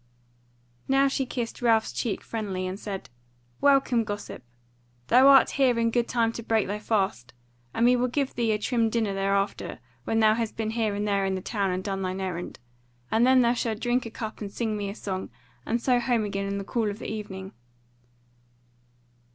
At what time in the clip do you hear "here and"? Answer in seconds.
10.71-11.07